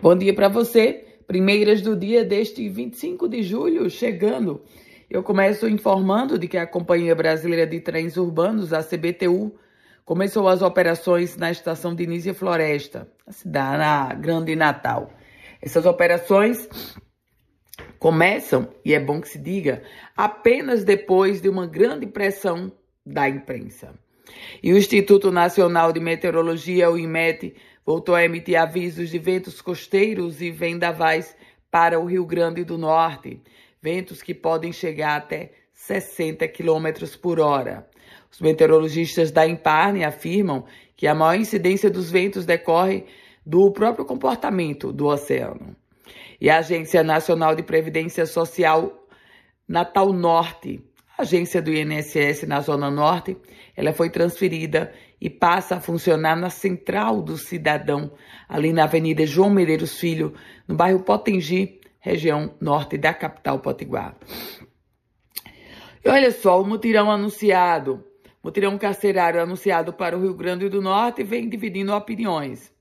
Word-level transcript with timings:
Bom 0.00 0.14
dia 0.14 0.32
para 0.32 0.48
você. 0.48 1.04
Primeiras 1.26 1.82
do 1.82 1.96
dia 1.96 2.24
deste 2.24 2.68
25 2.68 3.28
de 3.28 3.42
julho 3.42 3.90
chegando. 3.90 4.62
Eu 5.10 5.24
começo 5.24 5.68
informando 5.68 6.38
de 6.38 6.46
que 6.46 6.56
a 6.56 6.68
Companhia 6.68 7.16
Brasileira 7.16 7.66
de 7.66 7.80
Trens 7.80 8.16
Urbanos, 8.16 8.72
a 8.72 8.80
CBTU, 8.80 9.56
começou 10.04 10.46
as 10.46 10.62
operações 10.62 11.36
na 11.36 11.50
estação 11.50 11.96
de 11.96 12.06
Nízia 12.06 12.32
Floresta, 12.32 13.08
na 13.26 13.32
cidade 13.32 13.78
na 13.78 14.14
Grande 14.14 14.54
Natal. 14.54 15.10
Essas 15.60 15.84
operações 15.84 16.68
começam, 17.98 18.68
e 18.84 18.94
é 18.94 19.00
bom 19.00 19.20
que 19.20 19.28
se 19.28 19.38
diga, 19.38 19.82
apenas 20.16 20.84
depois 20.84 21.40
de 21.40 21.48
uma 21.48 21.66
grande 21.66 22.06
pressão 22.06 22.70
da 23.04 23.28
imprensa. 23.28 23.92
E 24.62 24.72
o 24.72 24.78
Instituto 24.78 25.30
Nacional 25.30 25.92
de 25.92 26.00
Meteorologia, 26.00 26.90
o 26.90 26.98
IMET, 26.98 27.54
voltou 27.84 28.14
a 28.14 28.24
emitir 28.24 28.56
avisos 28.56 29.10
de 29.10 29.18
ventos 29.18 29.60
costeiros 29.62 30.40
e 30.42 30.50
vendavais 30.50 31.36
para 31.70 31.98
o 31.98 32.04
Rio 32.04 32.24
Grande 32.24 32.64
do 32.64 32.76
Norte, 32.76 33.40
ventos 33.80 34.22
que 34.22 34.34
podem 34.34 34.72
chegar 34.72 35.16
até 35.16 35.52
60 35.72 36.46
km 36.48 36.88
por 37.20 37.38
hora. 37.40 37.88
Os 38.30 38.40
meteorologistas 38.40 39.30
da 39.30 39.46
Imparne 39.46 40.04
afirmam 40.04 40.64
que 40.96 41.06
a 41.06 41.14
maior 41.14 41.40
incidência 41.40 41.88
dos 41.88 42.10
ventos 42.10 42.44
decorre 42.44 43.04
do 43.44 43.70
próprio 43.70 44.04
comportamento 44.04 44.92
do 44.92 45.06
oceano. 45.06 45.76
E 46.40 46.50
a 46.50 46.58
Agência 46.58 47.02
Nacional 47.02 47.54
de 47.54 47.62
Previdência 47.62 48.26
Social 48.26 49.06
Natal 49.66 50.12
Norte, 50.12 50.80
agência 51.18 51.60
do 51.60 51.74
INSS 51.74 52.44
na 52.46 52.60
Zona 52.60 52.90
Norte, 52.90 53.36
ela 53.76 53.92
foi 53.92 54.08
transferida 54.08 54.92
e 55.20 55.28
passa 55.28 55.76
a 55.76 55.80
funcionar 55.80 56.36
na 56.36 56.48
Central 56.48 57.20
do 57.20 57.36
Cidadão, 57.36 58.12
ali 58.48 58.72
na 58.72 58.84
Avenida 58.84 59.26
João 59.26 59.50
Medeiros 59.50 59.98
Filho, 59.98 60.32
no 60.66 60.76
bairro 60.76 61.02
Potengi, 61.02 61.80
região 61.98 62.54
norte 62.60 62.96
da 62.96 63.12
capital 63.12 63.58
Potiguar. 63.58 64.16
E 66.04 66.08
olha 66.08 66.30
só, 66.30 66.62
o 66.62 66.64
mutirão 66.64 67.10
anunciado, 67.10 68.04
mutirão 68.42 68.78
carcerário 68.78 69.42
anunciado 69.42 69.92
para 69.92 70.16
o 70.16 70.22
Rio 70.22 70.34
Grande 70.34 70.68
do 70.68 70.80
Norte 70.80 71.24
vem 71.24 71.48
dividindo 71.48 71.92
opiniões. 71.92 72.72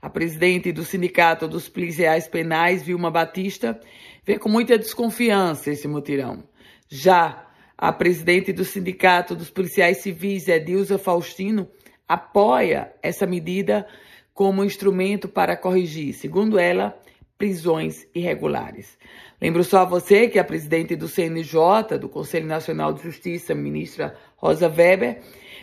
A 0.00 0.08
presidente 0.08 0.72
do 0.72 0.82
Sindicato 0.82 1.46
dos 1.46 1.68
Policiais 1.68 2.26
Penais, 2.26 2.82
Vilma 2.82 3.10
Batista, 3.10 3.78
vê 4.24 4.38
com 4.38 4.48
muita 4.48 4.78
desconfiança 4.78 5.70
esse 5.70 5.86
mutirão. 5.86 6.42
Já 6.88 7.51
a 7.76 7.92
presidente 7.92 8.52
do 8.52 8.64
Sindicato 8.64 9.34
dos 9.34 9.50
Policiais 9.50 9.98
Civis, 9.98 10.48
Edilza 10.48 10.98
Faustino, 10.98 11.68
apoia 12.08 12.92
essa 13.02 13.26
medida 13.26 13.86
como 14.34 14.64
instrumento 14.64 15.28
para 15.28 15.56
corrigir, 15.56 16.14
segundo 16.14 16.58
ela, 16.58 16.98
prisões 17.36 18.06
irregulares. 18.14 18.98
Lembro 19.40 19.64
só 19.64 19.80
a 19.80 19.84
você 19.84 20.28
que 20.28 20.38
a 20.38 20.44
presidente 20.44 20.94
do 20.94 21.08
CNJ, 21.08 21.98
do 21.98 22.08
Conselho 22.08 22.46
Nacional 22.46 22.92
de 22.92 23.02
Justiça, 23.02 23.54
ministra 23.54 24.14
Rosa 24.36 24.68
Weber, 24.68 25.20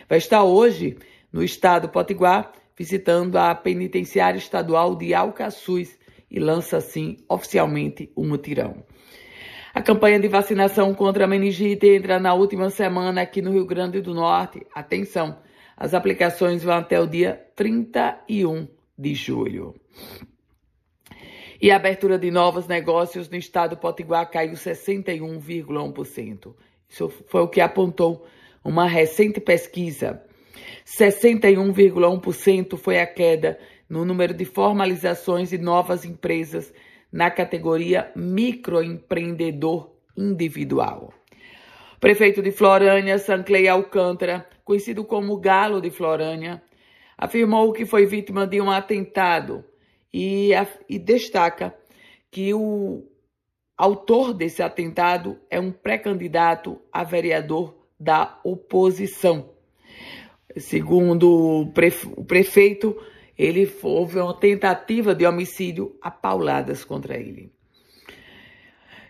vai 0.08 0.18
estar 0.18 0.42
hoje 0.42 0.98
no 1.32 1.42
estado 1.42 1.88
Potiguar 1.88 2.52
visitando 2.76 3.36
a 3.36 3.54
penitenciária 3.54 4.38
estadual 4.38 4.96
de 4.96 5.14
Alcaçuz 5.14 5.98
e 6.30 6.38
lança 6.38 6.78
assim 6.78 7.18
oficialmente 7.28 8.10
o 8.14 8.24
mutirão. 8.24 8.84
A 9.72 9.80
campanha 9.80 10.18
de 10.18 10.26
vacinação 10.26 10.92
contra 10.92 11.24
a 11.24 11.28
meningite 11.28 11.86
entra 11.86 12.18
na 12.18 12.34
última 12.34 12.70
semana 12.70 13.22
aqui 13.22 13.40
no 13.40 13.52
Rio 13.52 13.64
Grande 13.64 14.00
do 14.00 14.12
Norte. 14.12 14.66
Atenção, 14.74 15.38
as 15.76 15.94
aplicações 15.94 16.64
vão 16.64 16.74
até 16.74 16.98
o 17.00 17.06
dia 17.06 17.40
31 17.54 18.66
de 18.98 19.14
julho. 19.14 19.76
E 21.62 21.70
a 21.70 21.76
abertura 21.76 22.18
de 22.18 22.32
novos 22.32 22.66
negócios 22.66 23.28
no 23.28 23.36
estado 23.36 23.76
do 23.76 23.80
Potiguar 23.80 24.28
caiu 24.28 24.54
61,1%. 24.54 26.52
Isso 26.88 27.08
foi 27.28 27.42
o 27.42 27.48
que 27.48 27.60
apontou 27.60 28.26
uma 28.64 28.86
recente 28.86 29.40
pesquisa. 29.40 30.20
61,1% 30.84 32.76
foi 32.76 32.98
a 32.98 33.06
queda 33.06 33.56
no 33.88 34.04
número 34.04 34.34
de 34.34 34.44
formalizações 34.44 35.50
de 35.50 35.58
novas 35.58 36.04
empresas 36.04 36.72
na 37.12 37.30
categoria 37.30 38.10
microempreendedor 38.14 39.92
individual. 40.16 41.12
Prefeito 42.00 42.42
de 42.42 42.50
Florânia, 42.50 43.18
Sanclay 43.18 43.68
Alcântara, 43.68 44.48
conhecido 44.64 45.04
como 45.04 45.38
Galo 45.38 45.80
de 45.80 45.90
Florânia, 45.90 46.62
afirmou 47.16 47.72
que 47.72 47.84
foi 47.84 48.06
vítima 48.06 48.46
de 48.46 48.60
um 48.60 48.70
atentado 48.70 49.64
e, 50.12 50.50
e 50.88 50.98
destaca 50.98 51.74
que 52.30 52.54
o 52.54 53.04
autor 53.76 54.32
desse 54.32 54.62
atentado 54.62 55.38
é 55.50 55.60
um 55.60 55.70
pré-candidato 55.70 56.80
a 56.92 57.04
vereador 57.04 57.74
da 57.98 58.38
oposição. 58.44 59.50
Segundo 60.56 61.62
o 61.62 61.72
prefeito, 62.26 62.96
ele 63.40 63.72
houve 63.82 64.18
uma 64.18 64.38
tentativa 64.38 65.14
de 65.14 65.24
homicídio 65.24 65.96
a 66.02 66.10
pauladas 66.10 66.84
contra 66.84 67.16
ele. 67.16 67.50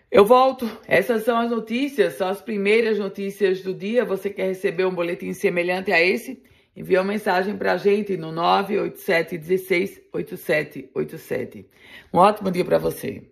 Eu 0.09 0.23
volto. 0.23 0.69
Essas 0.87 1.23
são 1.23 1.37
as 1.37 1.51
notícias, 1.51 2.13
são 2.13 2.29
as 2.29 2.41
primeiras 2.41 2.97
notícias 2.97 3.61
do 3.61 3.73
dia. 3.73 4.05
Você 4.05 4.29
quer 4.29 4.47
receber 4.47 4.85
um 4.85 4.95
boletim 4.95 5.33
semelhante 5.33 5.91
a 5.91 6.01
esse? 6.01 6.41
Envie 6.73 6.97
uma 6.97 7.03
mensagem 7.03 7.57
para 7.57 7.73
a 7.73 7.77
gente 7.77 8.15
no 8.15 8.31
987 8.31 9.37
16 9.37 10.01
8787. 10.13 11.69
Um 12.13 12.19
ótimo 12.19 12.49
dia 12.49 12.63
para 12.63 12.77
você. 12.77 13.23